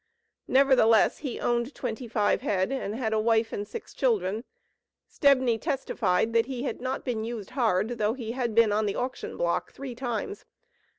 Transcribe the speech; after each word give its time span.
Nevertheless, 0.47 1.19
he 1.19 1.39
"owned 1.39 1.75
twenty 1.75 2.07
five 2.07 2.41
head," 2.41 2.71
and 2.71 2.95
had 2.95 3.13
a 3.13 3.19
wife 3.19 3.53
and 3.53 3.67
six 3.67 3.93
children. 3.93 4.43
Stebney 5.07 5.59
testified 5.61 6.33
that 6.33 6.47
he 6.47 6.63
had 6.63 6.81
not 6.81 7.05
been 7.05 7.23
used 7.23 7.51
hard, 7.51 7.87
though 7.99 8.15
he 8.15 8.31
had 8.31 8.55
been 8.55 8.71
on 8.71 8.87
the 8.87 8.95
"auction 8.95 9.37
block 9.37 9.71
three 9.71 9.93
times." 9.93 10.43